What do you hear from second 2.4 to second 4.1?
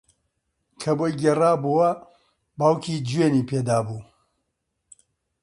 باوکی جوێنی پێدابوو